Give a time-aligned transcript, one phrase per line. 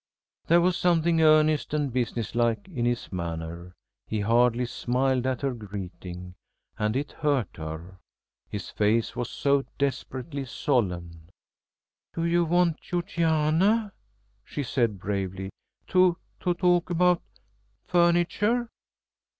[0.47, 3.75] There was something earnest and business like in his manner;
[4.07, 6.33] he hardly smiled at her greeting,
[6.79, 7.99] and it hurt her.
[8.49, 11.29] His face was so desperately solemn.
[12.15, 13.93] "Do you want Georgiana?"
[14.43, 15.51] she said, bravely,
[15.89, 17.21] "to to talk about
[17.85, 18.71] furniture?"